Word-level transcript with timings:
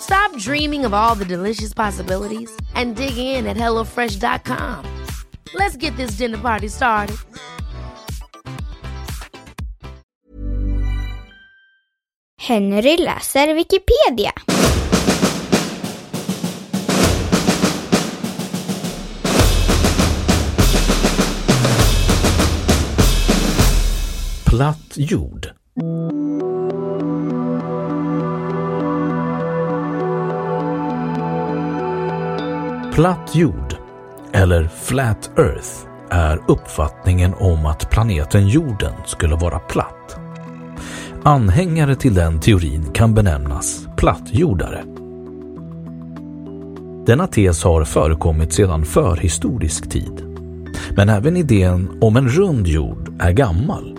Stop 0.00 0.36
dreaming 0.36 0.84
of 0.84 0.94
all 0.94 1.14
the 1.14 1.24
delicious 1.24 1.74
possibilities 1.74 2.50
and 2.74 2.96
dig 2.96 3.18
in 3.18 3.46
at 3.46 3.56
HelloFresh.com. 3.56 4.84
Let's 5.54 5.76
get 5.76 5.96
this 5.96 6.12
dinner 6.12 6.38
party 6.38 6.68
started. 6.68 7.16
Henry 12.48 12.96
läser 12.96 13.54
Wikipedia. 13.54 14.32
Platt 24.44 24.96
jord. 24.96 25.54
Platt 32.98 33.34
jord, 33.34 33.76
eller 34.32 34.64
Flat 34.64 35.30
Earth, 35.38 35.68
är 36.10 36.40
uppfattningen 36.48 37.34
om 37.34 37.66
att 37.66 37.90
planeten 37.90 38.48
jorden 38.48 38.92
skulle 39.06 39.34
vara 39.34 39.58
platt. 39.58 40.20
Anhängare 41.22 41.94
till 41.94 42.14
den 42.14 42.40
teorin 42.40 42.92
kan 42.92 43.14
benämnas 43.14 43.86
plattjordare. 43.96 44.84
Denna 47.06 47.26
tes 47.26 47.64
har 47.64 47.84
förekommit 47.84 48.52
sedan 48.52 48.84
förhistorisk 48.84 49.90
tid. 49.90 50.36
Men 50.96 51.08
även 51.08 51.36
idén 51.36 51.98
om 52.00 52.16
en 52.16 52.28
rund 52.28 52.66
jord 52.66 53.16
är 53.18 53.32
gammal. 53.32 53.98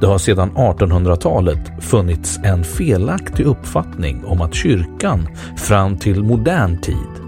Det 0.00 0.06
har 0.06 0.18
sedan 0.18 0.50
1800-talet 0.50 1.84
funnits 1.84 2.38
en 2.44 2.64
felaktig 2.64 3.46
uppfattning 3.46 4.24
om 4.24 4.40
att 4.40 4.54
kyrkan 4.54 5.28
fram 5.56 5.98
till 5.98 6.22
modern 6.22 6.80
tid 6.80 7.23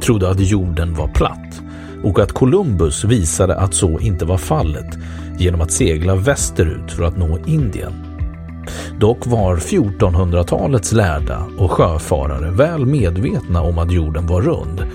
trodde 0.00 0.30
att 0.30 0.40
jorden 0.40 0.94
var 0.94 1.08
platt 1.08 1.62
och 2.02 2.18
att 2.18 2.32
Columbus 2.32 3.04
visade 3.04 3.56
att 3.56 3.74
så 3.74 4.00
inte 4.00 4.24
var 4.24 4.38
fallet 4.38 4.98
genom 5.38 5.60
att 5.60 5.72
segla 5.72 6.14
västerut 6.14 6.92
för 6.92 7.04
att 7.04 7.16
nå 7.16 7.38
Indien. 7.46 7.92
Dock 9.00 9.26
var 9.26 9.56
1400-talets 9.56 10.92
lärda 10.92 11.46
och 11.58 11.70
sjöfarare 11.70 12.50
väl 12.50 12.86
medvetna 12.86 13.62
om 13.62 13.78
att 13.78 13.92
jorden 13.92 14.26
var 14.26 14.42
rund 14.42 14.86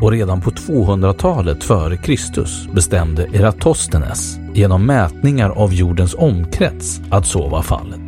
och 0.00 0.10
redan 0.10 0.40
på 0.40 0.50
200-talet 0.50 1.64
före 1.64 1.96
Kristus 1.96 2.68
bestämde 2.74 3.26
Eratosthenes 3.32 4.38
genom 4.54 4.86
mätningar 4.86 5.50
av 5.50 5.74
jordens 5.74 6.14
omkrets 6.14 7.00
att 7.10 7.26
så 7.26 7.48
var 7.48 7.62
fallet. 7.62 8.00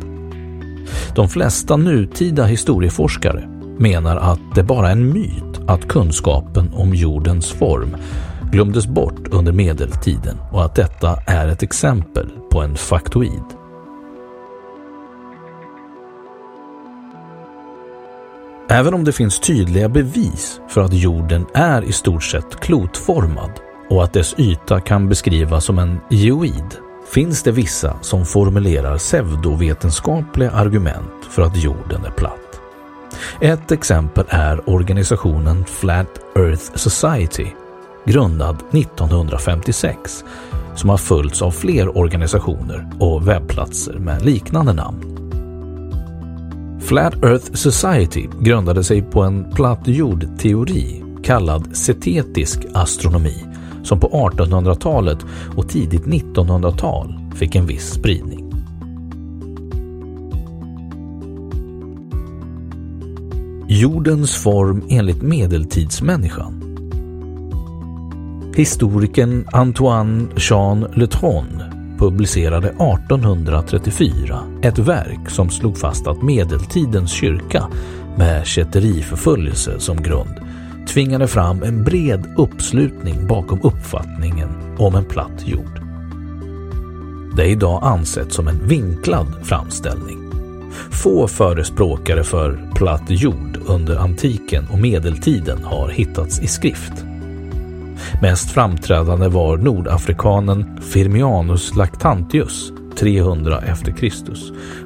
De 1.15 1.29
flesta 1.29 1.77
nutida 1.77 2.45
historieforskare 2.45 3.49
menar 3.77 4.17
att 4.17 4.39
det 4.55 4.63
bara 4.63 4.87
är 4.87 4.91
en 4.91 5.13
myt 5.13 5.52
att 5.67 5.87
kunskapen 5.87 6.73
om 6.73 6.93
jordens 6.93 7.51
form 7.51 7.97
glömdes 8.51 8.87
bort 8.87 9.27
under 9.31 9.51
medeltiden 9.51 10.37
och 10.51 10.65
att 10.65 10.75
detta 10.75 11.19
är 11.27 11.47
ett 11.47 11.63
exempel 11.63 12.29
på 12.51 12.61
en 12.61 12.75
faktoid. 12.75 13.43
Även 18.69 18.93
om 18.93 19.03
det 19.03 19.11
finns 19.11 19.39
tydliga 19.39 19.89
bevis 19.89 20.61
för 20.69 20.81
att 20.81 20.93
jorden 20.93 21.45
är 21.53 21.81
i 21.83 21.91
stort 21.91 22.23
sett 22.23 22.59
klotformad 22.59 23.51
och 23.89 24.03
att 24.03 24.13
dess 24.13 24.35
yta 24.37 24.79
kan 24.79 25.09
beskrivas 25.09 25.65
som 25.65 25.79
en 25.79 25.99
geoid 26.09 26.77
finns 27.13 27.43
det 27.43 27.51
vissa 27.51 27.97
som 28.01 28.25
formulerar 28.25 28.97
pseudovetenskapliga 28.97 30.51
argument 30.51 31.25
för 31.29 31.41
att 31.41 31.63
jorden 31.63 32.05
är 32.05 32.11
platt. 32.11 32.42
Ett 33.41 33.71
exempel 33.71 34.25
är 34.29 34.69
organisationen 34.69 35.65
Flat 35.65 36.19
Earth 36.35 36.75
Society 36.75 37.47
grundad 38.05 38.55
1956 38.71 40.23
som 40.75 40.89
har 40.89 40.97
följts 40.97 41.41
av 41.41 41.51
fler 41.51 41.97
organisationer 41.97 42.89
och 42.99 43.27
webbplatser 43.27 43.93
med 43.93 44.25
liknande 44.25 44.73
namn. 44.73 45.09
Flat 46.81 47.23
Earth 47.23 47.53
Society 47.53 48.27
grundade 48.39 48.83
sig 48.83 49.01
på 49.01 49.21
en 49.21 49.51
platt 49.51 49.81
jordteori 49.85 51.03
kallad 51.23 51.77
cetetisk 51.77 52.59
astronomi 52.73 53.45
som 53.83 53.99
på 53.99 54.07
1800-talet 54.07 55.17
och 55.57 55.69
tidigt 55.69 56.05
1900-tal 56.05 57.19
fick 57.35 57.55
en 57.55 57.65
viss 57.65 57.93
spridning. 57.93 58.42
Jordens 63.75 64.35
form 64.35 64.83
enligt 64.89 65.21
medeltidsmänniskan. 65.21 66.63
Historikern 68.55 69.47
Antoine 69.51 70.27
Jean 70.37 70.87
Letron 70.93 71.63
publicerade 71.97 72.67
1834 72.67 74.39
ett 74.61 74.79
verk 74.79 75.29
som 75.29 75.49
slog 75.49 75.77
fast 75.77 76.07
att 76.07 76.21
medeltidens 76.21 77.11
kyrka 77.11 77.67
med 78.17 78.45
kätteriförföljelse 78.45 79.79
som 79.79 79.97
grund 79.97 80.35
tvingade 80.87 81.27
fram 81.27 81.63
en 81.63 81.83
bred 81.83 82.33
uppslutning 82.37 83.27
bakom 83.27 83.59
uppfattningen 83.63 84.49
om 84.77 84.95
en 84.95 85.05
platt 85.05 85.47
jord. 85.47 85.81
Det 87.35 87.43
är 87.43 87.49
idag 87.49 87.79
ansett 87.83 88.33
som 88.33 88.47
en 88.47 88.67
vinklad 88.67 89.27
framställning. 89.43 90.22
Få 90.91 91.27
förespråkare 91.27 92.23
för 92.23 92.71
platt 92.75 93.03
jord 93.07 93.59
under 93.65 93.95
antiken 93.97 94.67
och 94.71 94.79
medeltiden 94.79 95.63
har 95.63 95.89
hittats 95.89 96.41
i 96.41 96.47
skrift. 96.47 96.93
Mest 98.21 98.51
framträdande 98.51 99.27
var 99.27 99.57
nordafrikanen 99.57 100.81
Firmianus 100.81 101.75
Lactantius 101.75 102.71
300 102.95 103.61
e.Kr. 103.61 104.11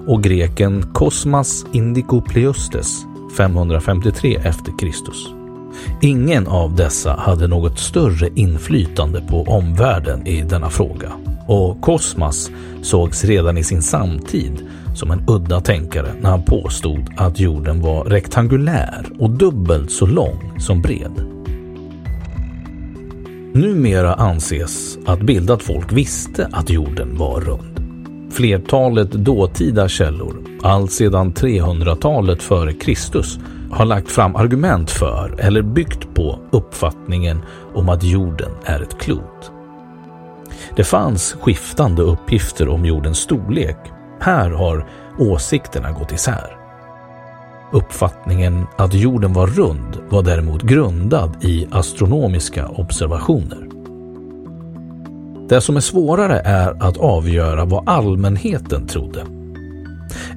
och 0.08 0.24
greken 0.24 0.94
Kosmas 0.94 1.66
Indicopleustes 1.72 3.06
553 3.38 4.42
e.Kr. 4.44 4.88
Ingen 6.02 6.48
av 6.48 6.76
dessa 6.76 7.14
hade 7.14 7.48
något 7.48 7.80
större 7.80 8.30
inflytande 8.36 9.22
på 9.22 9.44
omvärlden 9.44 10.28
i 10.28 10.42
denna 10.42 10.70
fråga 10.70 11.12
och 11.48 11.82
Kosmas 11.82 12.52
sågs 12.82 13.24
redan 13.24 13.58
i 13.58 13.64
sin 13.64 13.82
samtid 13.82 14.68
som 14.98 15.12
en 15.12 15.24
udda 15.28 15.62
tänkare 15.62 16.14
när 16.22 16.30
han 16.30 16.44
påstod 16.44 17.10
att 17.18 17.40
jorden 17.40 17.82
var 17.82 18.04
rektangulär 18.04 19.06
och 19.20 19.30
dubbelt 19.30 19.92
så 19.92 20.06
lång 20.06 20.54
som 20.60 20.82
bred. 20.82 21.24
Numera 23.54 24.14
anses 24.14 24.98
att 25.06 25.22
bildat 25.22 25.64
folk 25.64 25.92
visste 25.94 26.50
att 26.52 26.70
jorden 26.70 27.18
var 27.18 27.42
rund. 27.42 27.78
Flertalet 28.34 29.12
dåtida 29.12 29.88
källor, 29.88 30.36
allt 30.62 30.92
sedan 30.92 31.34
300-talet 31.34 32.44
före 32.44 32.74
Kristus, 32.74 33.40
har 33.72 33.86
lagt 33.86 34.12
fram 34.12 34.36
argument 34.36 34.92
för 34.92 35.36
eller 35.40 35.62
byggt 35.62 36.14
på 36.14 36.40
uppfattningen 36.52 37.40
om 37.74 37.90
att 37.90 38.04
jorden 38.04 38.52
är 38.66 38.82
ett 38.82 39.00
klot. 39.00 39.52
Det 40.76 40.84
fanns 40.84 41.34
skiftande 41.42 42.02
uppgifter 42.02 42.70
om 42.70 42.86
jordens 42.86 43.18
storlek. 43.18 43.78
Här 44.28 44.50
har 44.50 44.86
åsikterna 45.18 45.92
gått 45.92 46.12
isär. 46.12 46.58
Uppfattningen 47.72 48.68
att 48.78 48.94
jorden 48.94 49.34
var 49.34 49.48
rund 49.48 49.98
var 50.10 50.24
däremot 50.24 50.62
grundad 50.62 51.44
i 51.44 51.68
astronomiska 51.72 52.68
observationer. 52.68 53.68
Det 55.50 55.62
som 55.62 55.76
är 55.76 55.82
svårare 55.82 56.40
är 56.40 56.84
att 56.84 56.98
avgöra 56.98 57.66
vad 57.66 57.90
allmänheten 57.90 58.88
trodde. 58.88 59.26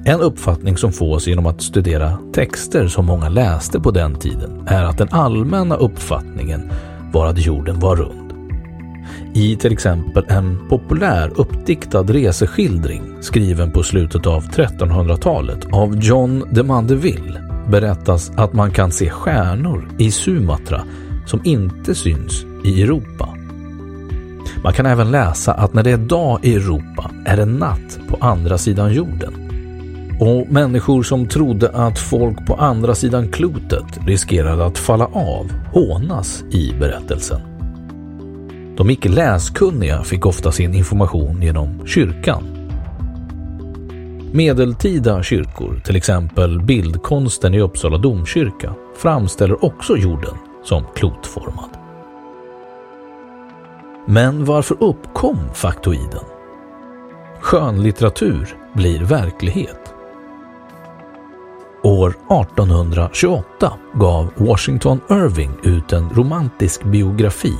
En 0.05 0.21
uppfattning 0.21 0.77
som 0.77 0.91
fås 0.91 1.27
genom 1.27 1.45
att 1.45 1.61
studera 1.61 2.17
texter 2.33 2.87
som 2.87 3.05
många 3.05 3.29
läste 3.29 3.79
på 3.79 3.91
den 3.91 4.15
tiden 4.15 4.67
är 4.67 4.83
att 4.83 4.97
den 4.97 5.09
allmänna 5.11 5.75
uppfattningen 5.75 6.71
var 7.13 7.25
att 7.27 7.45
jorden 7.45 7.79
var 7.79 7.95
rund. 7.95 8.20
I 9.33 9.55
till 9.55 9.73
exempel 9.73 10.25
en 10.29 10.67
populär 10.69 11.31
uppdiktad 11.35 12.03
reseskildring 12.03 13.01
skriven 13.21 13.71
på 13.71 13.83
slutet 13.83 14.27
av 14.27 14.43
1300-talet 14.43 15.67
av 15.73 15.95
John 16.03 16.43
de 16.51 16.63
Mandeville 16.63 17.41
berättas 17.67 18.31
att 18.35 18.53
man 18.53 18.71
kan 18.71 18.91
se 18.91 19.09
stjärnor 19.09 19.89
i 19.97 20.11
Sumatra 20.11 20.83
som 21.25 21.41
inte 21.43 21.95
syns 21.95 22.45
i 22.63 22.81
Europa. 22.81 23.29
Man 24.63 24.73
kan 24.73 24.85
även 24.85 25.11
läsa 25.11 25.53
att 25.53 25.73
när 25.73 25.83
det 25.83 25.91
är 25.91 25.97
dag 25.97 26.39
i 26.43 26.55
Europa 26.55 27.11
är 27.25 27.37
det 27.37 27.45
natt 27.45 27.99
på 28.07 28.17
andra 28.19 28.57
sidan 28.57 28.93
jorden. 28.93 29.33
Och 30.19 30.51
människor 30.51 31.03
som 31.03 31.27
trodde 31.27 31.69
att 31.69 31.99
folk 31.99 32.47
på 32.47 32.55
andra 32.55 32.95
sidan 32.95 33.31
klotet 33.31 34.07
riskerade 34.07 34.65
att 34.65 34.77
falla 34.77 35.05
av 35.05 35.51
hånas 35.73 36.43
i 36.51 36.73
berättelsen. 36.79 37.50
De 38.81 38.89
icke 38.89 39.09
läskunniga 39.09 40.03
fick 40.03 40.25
ofta 40.25 40.51
sin 40.51 40.73
information 40.73 41.41
genom 41.41 41.87
kyrkan. 41.87 42.43
Medeltida 44.31 45.23
kyrkor, 45.23 45.81
till 45.85 45.95
exempel 45.95 46.61
bildkonsten 46.61 47.53
i 47.53 47.61
Uppsala 47.61 47.97
domkyrka, 47.97 48.73
framställer 48.97 49.65
också 49.65 49.97
jorden 49.97 50.35
som 50.63 50.83
klotformad. 50.95 51.69
Men 54.05 54.45
varför 54.45 54.77
uppkom 54.83 55.37
faktoiden? 55.53 56.23
Skönlitteratur 57.41 58.57
blir 58.73 58.99
verklighet. 59.03 59.93
År 61.83 62.09
1828 62.09 63.73
gav 63.93 64.33
Washington 64.35 64.99
Irving 65.09 65.51
ut 65.63 65.93
en 65.93 66.09
romantisk 66.09 66.83
biografi 66.83 67.55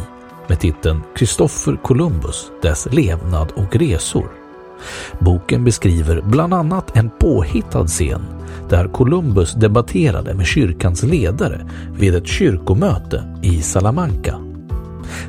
med 0.47 0.59
titeln 0.59 1.01
Kristoffer 1.15 1.75
Columbus, 1.83 2.51
dess 2.61 2.87
levnad 2.91 3.51
och 3.55 3.75
resor. 3.75 4.31
Boken 5.19 5.63
beskriver 5.63 6.21
bland 6.21 6.53
annat 6.53 6.97
en 6.97 7.09
påhittad 7.19 7.87
scen 7.87 8.21
där 8.69 8.87
Columbus 8.87 9.53
debatterade 9.53 10.33
med 10.33 10.45
kyrkans 10.45 11.03
ledare 11.03 11.67
vid 11.97 12.15
ett 12.15 12.27
kyrkomöte 12.27 13.23
i 13.41 13.61
Salamanca. 13.61 14.35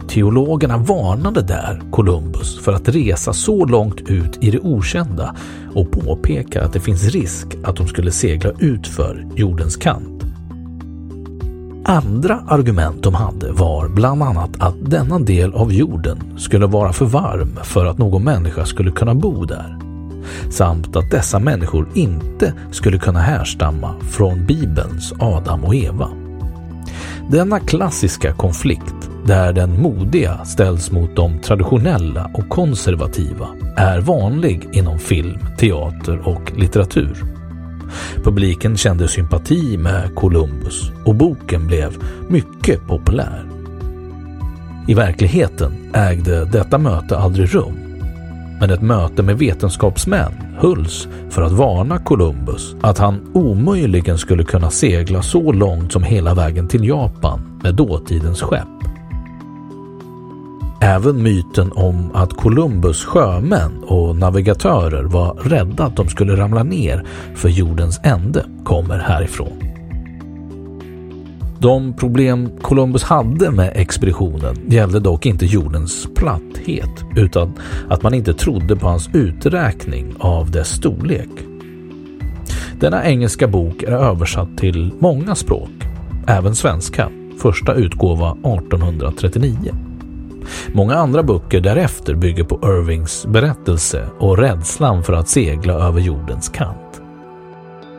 Teologerna 0.09 0.77
varnade 0.77 1.43
där 1.43 1.83
Columbus 1.91 2.59
för 2.59 2.73
att 2.73 2.89
resa 2.89 3.33
så 3.33 3.65
långt 3.65 4.01
ut 4.01 4.39
i 4.41 4.51
det 4.51 4.59
okända 4.59 5.37
och 5.75 5.91
påpekar 5.91 6.63
att 6.63 6.73
det 6.73 6.81
finns 6.81 7.05
risk 7.05 7.47
att 7.65 7.77
de 7.77 7.89
skulle 7.89 8.11
segla 8.11 8.51
utför 8.59 9.27
jordens 9.37 9.77
kant. 9.77 10.12
Andra 11.85 12.45
argument 12.49 13.03
de 13.03 13.15
hade 13.15 13.53
var 13.53 13.89
bland 13.89 14.23
annat 14.23 14.51
att 14.59 14.91
denna 14.91 15.19
del 15.19 15.55
av 15.55 15.73
jorden 15.73 16.39
skulle 16.39 16.67
vara 16.67 16.93
för 16.93 17.05
varm 17.05 17.59
för 17.63 17.87
att 17.87 17.99
någon 17.99 18.25
människa 18.25 18.65
skulle 18.65 18.91
kunna 18.91 19.15
bo 19.15 19.45
där. 19.45 19.79
Samt 20.51 20.97
att 20.97 21.11
dessa 21.11 21.39
människor 21.39 21.89
inte 21.95 22.55
skulle 22.71 22.99
kunna 22.99 23.21
härstamma 23.21 23.95
från 24.01 24.47
Bibelns 24.47 25.13
Adam 25.21 25.65
och 25.65 25.75
Eva. 25.75 26.09
Denna 27.31 27.61
klassiska 27.61 28.33
konflikt 28.33 29.11
där 29.27 29.53
den 29.53 29.83
modiga 29.83 30.45
ställs 30.45 30.91
mot 30.91 31.17
de 31.17 31.39
traditionella 31.39 32.31
och 32.35 32.49
konservativa 32.49 33.49
är 33.77 34.01
vanlig 34.01 34.69
inom 34.73 34.99
film, 34.99 35.39
teater 35.59 36.29
och 36.29 36.53
litteratur. 36.57 37.32
Publiken 38.25 38.77
kände 38.77 39.09
sympati 39.09 39.77
med 39.79 40.15
Columbus 40.15 40.91
och 41.05 41.15
boken 41.15 41.67
blev 41.67 41.97
mycket 42.29 42.87
populär. 42.87 43.45
I 44.89 44.95
verkligheten 44.95 45.73
ägde 45.95 46.45
detta 46.45 46.79
möte 46.79 47.19
aldrig 47.19 47.55
rum, 47.55 47.75
men 48.61 48.71
ett 48.71 48.83
möte 48.83 49.23
med 49.23 49.39
vetenskapsmän 49.39 50.33
hölls 50.59 51.09
för 51.31 51.43
att 51.43 51.53
varna 51.53 51.99
Columbus 51.99 52.77
att 52.81 52.99
han 52.99 53.31
omöjligen 53.35 54.19
skulle 54.19 54.45
kunna 54.45 54.71
segla 54.71 55.23
så 55.23 55.53
långt 55.53 55.93
som 55.93 56.03
hela 56.03 56.35
vägen 56.35 56.69
till 56.69 56.89
Japan 56.89 57.61
med 57.63 57.75
dåtidens 57.75 58.43
skepp. 58.43 58.72
Även 60.85 61.23
myten 61.23 61.73
om 61.73 62.11
att 62.15 62.33
Columbus 62.33 63.05
sjömän 63.05 63.85
och 63.85 64.17
navigatörer 64.17 65.05
var 65.05 65.35
rädda 65.35 65.85
att 65.85 65.97
de 65.97 66.09
skulle 66.09 66.37
ramla 66.37 66.63
ner 66.63 67.07
för 67.35 67.49
jordens 67.49 68.01
ände 68.03 68.45
kommer 68.65 68.99
härifrån. 68.99 69.63
De 71.59 71.97
problem 71.97 72.51
Columbus 72.63 73.03
hade 73.03 73.51
med 73.51 73.73
expeditionen 73.75 74.57
gällde 74.67 75.01
dock 75.01 75.27
inte 75.27 75.47
jordens 75.47 76.09
platthet 76.15 77.05
utan 77.17 77.53
att 77.89 78.03
man 78.03 78.15
inte 78.15 78.35
trodde 78.35 78.77
på 78.77 78.89
hans 78.89 79.11
uträkning 79.13 80.15
av 80.19 80.51
dess 80.51 80.69
storlek. 80.69 81.31
Denna 82.81 83.05
engelska 83.05 83.49
bok 83.49 83.83
är 83.83 83.93
översatt 83.93 84.59
till 84.59 84.93
många 84.99 85.35
språk, 85.35 85.71
även 86.27 86.55
svenska, 86.55 87.09
första 87.39 87.75
utgåva 87.75 88.31
1839. 88.31 89.92
Många 90.75 90.95
andra 90.95 91.23
böcker 91.23 91.61
därefter 91.61 92.15
bygger 92.15 92.45
på 92.45 92.61
Irvings 92.65 93.27
berättelse 93.27 94.07
och 94.19 94.39
rädslan 94.39 95.03
för 95.03 95.13
att 95.13 95.29
segla 95.29 95.73
över 95.73 96.01
jordens 96.01 96.49
kant. 96.49 97.03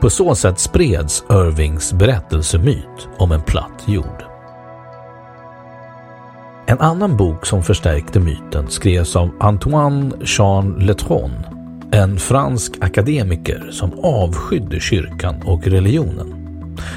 På 0.01 0.09
så 0.09 0.35
sätt 0.35 0.59
spreds 0.59 1.23
Irvings 1.29 1.93
berättelsemyt 1.93 3.07
om 3.17 3.31
en 3.31 3.41
platt 3.41 3.83
jord. 3.85 4.23
En 6.65 6.79
annan 6.79 7.17
bok 7.17 7.45
som 7.45 7.63
förstärkte 7.63 8.19
myten 8.19 8.69
skrevs 8.69 9.15
av 9.15 9.29
Antoine 9.39 10.13
Jean 10.21 10.73
Letron, 10.79 11.31
en 11.91 12.19
fransk 12.19 12.73
akademiker 12.81 13.69
som 13.71 13.91
avskydde 14.03 14.79
kyrkan 14.79 15.35
och 15.45 15.67
religionen. 15.67 16.43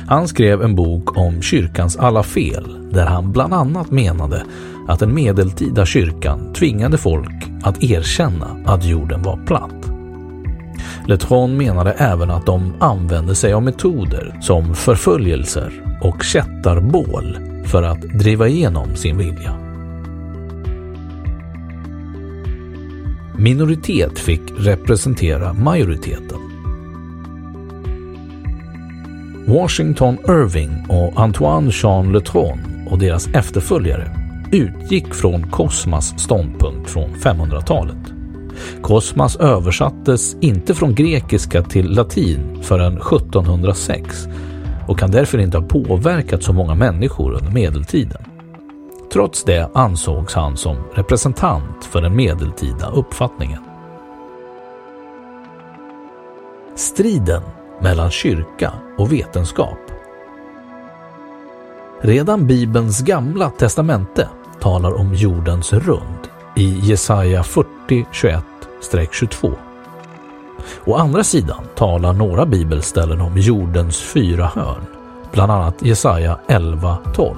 Han 0.09 0.29
skrev 0.29 0.63
en 0.63 0.75
bok 0.75 1.19
om 1.19 1.43
kyrkans 1.43 1.97
alla 1.97 2.23
fel 2.23 2.91
där 2.93 3.07
han 3.07 3.33
bland 3.33 3.55
annat 3.55 3.91
menade 3.91 4.45
att 4.87 4.99
den 4.99 5.15
medeltida 5.15 5.87
kyrkan 5.87 6.53
tvingade 6.53 6.99
folk 6.99 7.47
att 7.63 7.83
erkänna 7.83 8.63
att 8.65 8.85
jorden 8.85 9.23
var 9.23 9.37
platt. 9.47 9.91
Letron 11.07 11.57
menade 11.57 11.93
även 11.93 12.31
att 12.31 12.47
de 12.47 12.75
använde 12.81 13.35
sig 13.35 13.53
av 13.53 13.63
metoder 13.63 14.39
som 14.41 14.75
förföljelser 14.75 15.99
och 16.03 16.23
kättarbål 16.23 17.39
för 17.65 17.83
att 17.83 18.01
driva 18.01 18.49
igenom 18.49 18.97
sin 18.97 19.19
vilja. 19.19 19.55
Minoritet 23.39 24.19
fick 24.19 24.43
representera 24.59 25.53
majoriteten. 25.53 26.39
Washington 29.47 30.19
Irving 30.29 30.87
och 30.89 31.21
Antoine 31.21 31.71
Jean 31.73 32.13
Letron 32.13 32.59
och 32.91 32.99
deras 32.99 33.29
efterföljare 33.29 34.26
utgick 34.53 35.15
från 35.15 35.51
Kosmas 35.51 36.19
ståndpunkt 36.19 36.91
från 36.91 37.11
500-talet. 37.15 38.13
Kosmas 38.83 39.37
översattes 39.37 40.37
inte 40.41 40.75
från 40.75 40.95
grekiska 40.95 41.63
till 41.63 41.91
latin 41.91 42.63
förrän 42.63 42.97
1706 42.97 44.29
och 44.89 44.99
kan 44.99 45.11
därför 45.11 45.39
inte 45.39 45.59
ha 45.59 45.69
påverkat 45.69 46.43
så 46.43 46.53
många 46.53 46.75
människor 46.75 47.33
under 47.33 47.51
medeltiden. 47.51 48.23
Trots 49.13 49.45
det 49.45 49.71
ansågs 49.75 50.35
han 50.35 50.57
som 50.57 50.77
representant 50.95 51.85
för 51.85 52.03
den 52.03 52.17
medeltida 52.17 52.91
uppfattningen. 52.91 53.63
Striden 56.75 57.43
mellan 57.81 58.11
kyrka 58.11 58.73
och 58.99 59.13
vetenskap. 59.13 59.96
Redan 62.07 62.47
Bibelns 62.47 63.03
gamla 63.03 63.51
testamente 63.51 64.29
talar 64.61 64.93
om 64.93 65.15
jordens 65.15 65.73
rund 65.73 66.29
i 66.57 66.79
Jesaja 66.83 67.43
40, 67.43 68.07
21-22. 68.83 69.53
Å 70.85 70.95
andra 70.95 71.25
sidan 71.25 71.65
talar 71.77 72.13
några 72.13 72.47
bibelställen 72.47 73.21
om 73.21 73.39
jordens 73.39 73.99
fyra 73.99 74.47
hörn, 74.55 74.87
bland 75.33 75.53
annat 75.53 75.83
Jesaja 75.83 76.39
11, 76.49 76.99
12. 77.15 77.37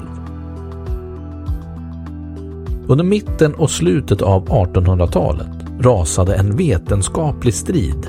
Under 2.89 3.05
mitten 3.05 3.55
och 3.55 3.71
slutet 3.71 4.23
av 4.23 4.49
1800-talet 4.49 5.65
rasade 5.81 6.35
en 6.35 6.57
vetenskaplig 6.57 7.55
strid 7.55 8.07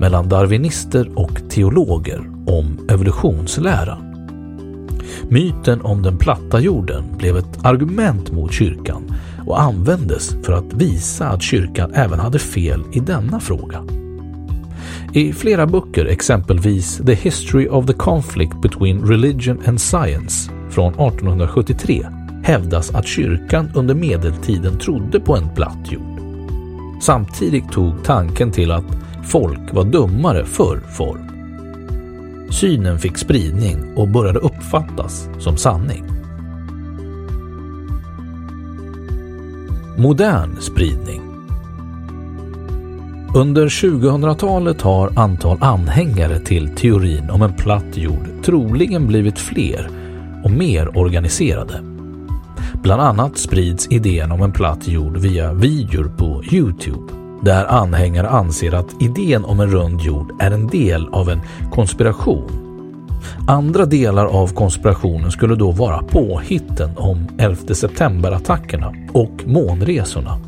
mellan 0.00 0.28
darwinister 0.28 1.18
och 1.18 1.40
teologer 1.50 2.30
om 2.46 2.86
evolutionsläran. 2.88 4.09
Myten 5.32 5.80
om 5.80 6.02
den 6.02 6.18
platta 6.18 6.60
jorden 6.60 7.04
blev 7.18 7.36
ett 7.36 7.64
argument 7.64 8.32
mot 8.32 8.52
kyrkan 8.52 9.14
och 9.46 9.60
användes 9.60 10.36
för 10.42 10.52
att 10.52 10.72
visa 10.72 11.28
att 11.28 11.42
kyrkan 11.42 11.92
även 11.94 12.18
hade 12.18 12.38
fel 12.38 12.84
i 12.92 13.00
denna 13.00 13.40
fråga. 13.40 13.84
I 15.12 15.32
flera 15.32 15.66
böcker, 15.66 16.06
exempelvis 16.06 16.96
The 17.06 17.14
History 17.14 17.68
of 17.68 17.86
the 17.86 17.92
Conflict 17.92 18.62
Between 18.62 19.06
Religion 19.06 19.62
and 19.66 19.80
Science 19.80 20.50
från 20.70 20.92
1873, 20.92 22.06
hävdas 22.42 22.94
att 22.94 23.06
kyrkan 23.06 23.70
under 23.74 23.94
medeltiden 23.94 24.78
trodde 24.78 25.20
på 25.20 25.36
en 25.36 25.54
platt 25.54 25.92
jord. 25.92 26.20
Samtidigt 27.02 27.72
tog 27.72 28.04
tanken 28.04 28.50
till 28.50 28.70
att 28.70 28.96
folk 29.24 29.74
var 29.74 29.84
dummare 29.84 30.44
förr 30.44 30.80
form. 30.96 31.29
Synen 32.50 32.98
fick 32.98 33.18
spridning 33.18 33.94
och 33.96 34.08
började 34.08 34.38
uppfattas 34.38 35.28
som 35.38 35.56
sanning. 35.56 36.04
Modern 39.98 40.56
spridning 40.60 41.22
Under 43.34 43.68
2000-talet 43.68 44.80
har 44.80 45.12
antal 45.16 45.58
anhängare 45.60 46.38
till 46.38 46.76
teorin 46.76 47.30
om 47.30 47.42
en 47.42 47.56
platt 47.56 47.96
jord 47.96 48.28
troligen 48.44 49.06
blivit 49.06 49.38
fler 49.38 49.90
och 50.44 50.50
mer 50.50 50.98
organiserade. 50.98 51.82
Bland 52.82 53.02
annat 53.02 53.38
sprids 53.38 53.88
idén 53.90 54.32
om 54.32 54.42
en 54.42 54.52
platt 54.52 54.88
jord 54.88 55.16
via 55.16 55.52
videor 55.52 56.12
på 56.18 56.44
Youtube 56.44 57.19
där 57.42 57.64
anhängare 57.64 58.28
anser 58.28 58.74
att 58.74 59.02
idén 59.02 59.44
om 59.44 59.60
en 59.60 59.70
rund 59.70 60.00
jord 60.00 60.32
är 60.38 60.50
en 60.50 60.66
del 60.66 61.08
av 61.08 61.28
en 61.28 61.40
konspiration. 61.70 62.70
Andra 63.48 63.86
delar 63.86 64.26
av 64.26 64.54
konspirationen 64.54 65.30
skulle 65.30 65.54
då 65.54 65.70
vara 65.70 66.02
påhitten 66.02 66.90
om 66.96 67.28
11 67.38 67.74
september-attackerna 67.74 68.94
och 69.12 69.42
månresorna. 69.46 70.38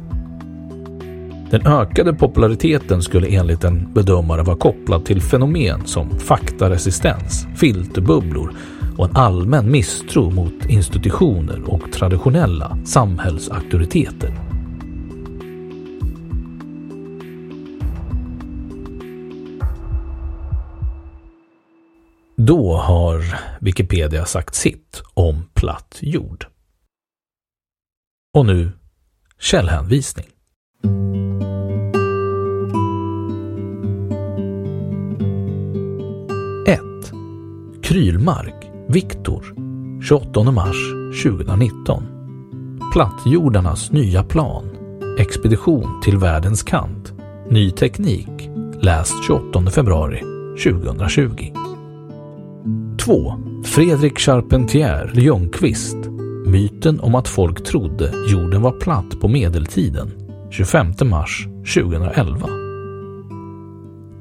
Den 1.51 1.67
ökade 1.67 2.15
populariteten 2.15 3.03
skulle 3.03 3.29
enligt 3.29 3.65
en 3.65 3.93
bedömare 3.93 4.43
vara 4.43 4.57
kopplad 4.57 5.05
till 5.05 5.23
fenomen 5.23 5.87
som 5.87 6.19
faktaresistens, 6.19 7.47
filterbubblor 7.57 8.55
och 8.97 9.05
en 9.05 9.17
allmän 9.17 9.71
misstro 9.71 10.31
mot 10.31 10.67
institutioner 10.69 11.63
och 11.67 11.93
traditionella 11.93 12.79
samhällsauktoriteter. 12.85 14.52
Har 22.83 23.41
Wikipedia 23.61 24.25
sagt 24.25 24.55
sitt 24.55 25.03
om 25.15 25.49
platt 25.55 25.99
jord. 26.01 26.47
Och 28.35 28.47
nu 28.47 28.73
källhänvisning. 29.39 30.27
Krylmark, 37.93 38.71
Viktor, 38.89 39.45
28 40.03 40.51
mars 40.51 40.77
2019. 41.23 42.03
Plattjordarnas 42.93 43.93
nya 43.93 44.25
plan. 44.25 44.65
Expedition 45.19 46.01
till 46.03 46.19
världens 46.19 46.63
kant. 46.63 47.13
Ny 47.51 47.71
teknik. 47.71 48.51
Läst 48.81 49.25
28 49.27 49.71
februari 49.71 50.21
2020. 50.65 51.62
2. 53.05 53.35
Fredrik 53.65 54.19
Charpentier 54.19 55.13
Ljungqvist 55.15 55.97
Myten 56.47 57.01
om 57.01 57.15
att 57.15 57.29
folk 57.29 57.65
trodde 57.65 58.13
jorden 58.29 58.63
var 58.63 58.73
platt 58.73 59.21
på 59.21 59.29
medeltiden 59.29 60.11
25 60.51 60.93
mars 61.05 61.47
2011 61.75 62.49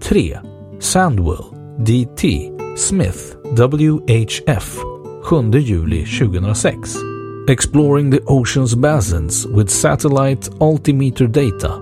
3. 0.02 0.40
Sandwell 0.80 1.44
D.T. 1.86 2.52
Smith 2.78 3.20
W.H.F. 3.58 4.78
7 5.24 5.52
juli 5.60 6.06
2006 6.06 6.96
Exploring 7.50 8.12
the 8.12 8.20
Ocean's 8.20 8.76
Basins 8.76 9.46
with 9.46 9.70
Satellite 9.72 10.52
Altimeter 10.60 11.28
Data 11.28 11.74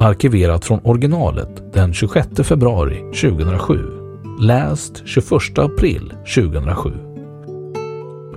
arkiverat 0.00 0.64
från 0.64 0.80
originalet 0.84 1.72
den 1.72 1.94
26 1.94 2.28
februari 2.42 2.98
2007 2.98 3.97
Läst 4.40 5.02
21 5.04 5.58
april 5.58 6.12
2007. 6.34 6.90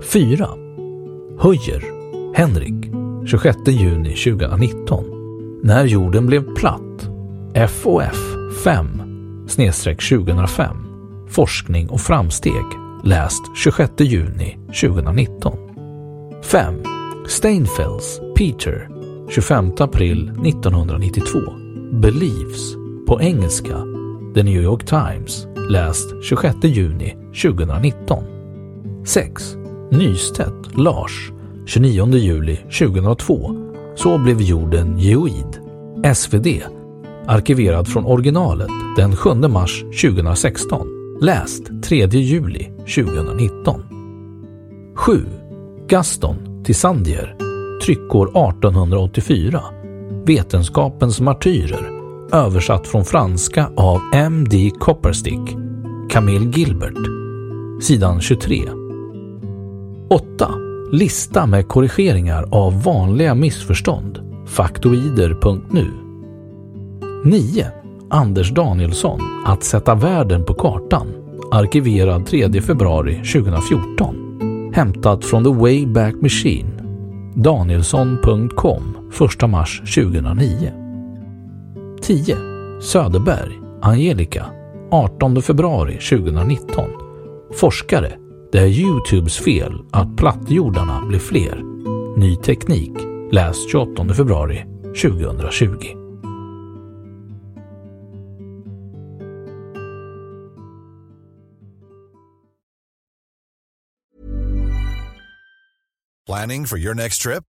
4. 0.02 0.48
Höjer 1.40 1.84
Henrik 2.36 2.92
26 3.26 3.58
juni 3.68 4.16
2019. 4.16 5.06
När 5.64 5.86
jorden 5.86 6.26
blev 6.26 6.56
platt. 6.56 7.10
FOF 7.70 8.36
5 8.64 8.88
2005. 10.10 10.78
Forskning 11.30 11.90
och 11.90 12.02
framsteg. 12.02 12.66
Läst 13.04 13.42
26 13.56 13.92
juni 14.00 14.58
2019. 14.82 15.58
5. 16.44 16.76
Steinfels 17.28 18.22
Peter 18.38 18.90
25 19.30 19.72
april 19.80 20.30
1992. 20.46 21.40
Believes 21.92 22.76
på 23.08 23.22
engelska 23.22 23.91
The 24.34 24.44
New 24.44 24.62
York 24.64 24.86
Times 24.86 25.48
läst 25.70 26.24
26 26.24 26.56
juni 26.64 27.18
2019. 27.42 28.24
6. 29.06 29.56
Nystedt, 29.92 30.78
Lars 30.78 31.32
29 31.66 32.18
juli 32.18 32.56
2002. 32.80 33.56
Så 33.96 34.18
blev 34.18 34.42
jorden 34.42 34.98
geoid. 34.98 35.60
SvD. 36.16 36.48
Arkiverad 37.28 37.88
från 37.88 38.06
originalet 38.06 38.70
den 38.98 39.16
7 39.16 39.34
mars 39.34 39.84
2016. 40.02 40.88
Läst 41.22 41.64
3 41.84 42.08
juli 42.08 42.72
2019. 42.78 43.84
7. 44.96 45.26
Gaston 45.88 46.64
Tissandier. 46.64 47.36
Tryckår 47.86 48.28
1884. 48.28 49.64
Vetenskapens 50.26 51.22
martyrer 51.22 52.01
översatt 52.34 52.88
från 52.88 53.06
franska 53.06 53.70
av 53.78 54.02
M.D. 54.14 54.72
Copperstick, 54.80 55.58
Camille 56.10 56.52
Gilbert, 56.52 56.98
sidan 57.82 58.22
23. 58.22 58.70
8. 60.10 60.52
Lista 60.92 61.46
med 61.46 61.68
korrigeringar 61.68 62.48
av 62.52 62.84
vanliga 62.84 63.36
missförstånd, 63.36 64.20
faktoider.nu. 64.48 65.88
9. 67.26 67.68
Anders 68.10 68.52
Danielsson, 68.52 69.22
Att 69.46 69.64
sätta 69.64 69.96
världen 69.96 70.46
på 70.46 70.54
kartan, 70.54 71.08
arkiverad 71.52 72.26
3 72.26 72.62
februari 72.62 73.16
2014. 73.16 74.72
Hämtat 74.74 75.26
från 75.26 75.44
The 75.44 75.50
Wayback 75.50 76.16
Machine, 76.22 76.72
danielsson.com 77.36 78.98
1 79.44 79.50
mars 79.50 79.82
2009. 79.96 80.81
10. 82.02 82.38
Söderberg, 82.82 83.60
Angelica, 83.82 84.46
18 84.92 85.42
februari 85.42 85.94
2019. 85.94 86.90
Forskare. 87.54 88.18
Det 88.52 88.60
är 88.60 88.68
Youtubes 88.68 89.38
fel 89.38 89.74
att 89.92 90.18
plattjordarna 90.18 91.06
blir 91.06 91.20
fler. 91.20 91.62
Ny 92.18 92.36
teknik. 92.36 92.92
Läs 93.32 93.72
28 93.72 94.14
februari 94.14 94.66
2020. 95.02 96.02
Planning 106.28 106.66
for 106.66 106.78
your 106.78 106.94
next 106.94 107.22
trip? 107.22 107.51